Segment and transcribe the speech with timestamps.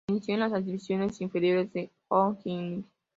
[0.07, 2.87] Se inició en las divisiones inferiores de O'Higgins.